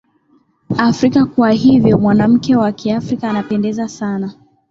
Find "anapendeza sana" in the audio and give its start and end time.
3.29-4.33